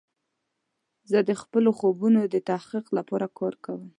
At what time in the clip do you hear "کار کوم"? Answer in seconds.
3.37-3.81